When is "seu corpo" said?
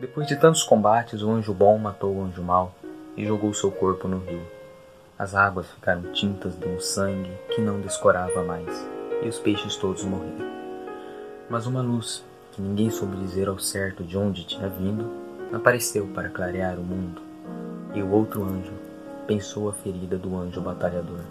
3.52-4.06